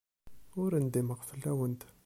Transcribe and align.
Ur 0.61 0.71
ndimeɣ 0.85 1.19
fell-awent. 1.29 1.81